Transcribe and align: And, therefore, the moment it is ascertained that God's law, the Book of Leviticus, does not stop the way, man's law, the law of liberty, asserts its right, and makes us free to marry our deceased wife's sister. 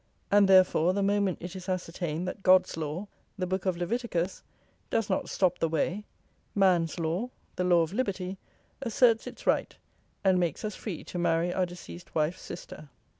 And, 0.31 0.47
therefore, 0.47 0.93
the 0.93 1.03
moment 1.03 1.37
it 1.41 1.55
is 1.55 1.69
ascertained 1.69 2.27
that 2.27 2.41
God's 2.41 2.75
law, 2.75 3.07
the 3.37 3.45
Book 3.45 3.67
of 3.67 3.77
Leviticus, 3.77 4.41
does 4.89 5.11
not 5.11 5.29
stop 5.29 5.59
the 5.59 5.69
way, 5.69 6.05
man's 6.55 6.97
law, 6.97 7.29
the 7.55 7.63
law 7.63 7.81
of 7.83 7.93
liberty, 7.93 8.39
asserts 8.81 9.27
its 9.27 9.45
right, 9.45 9.75
and 10.23 10.39
makes 10.39 10.65
us 10.65 10.73
free 10.75 11.03
to 11.03 11.19
marry 11.19 11.53
our 11.53 11.67
deceased 11.67 12.15
wife's 12.15 12.41
sister. 12.41 12.89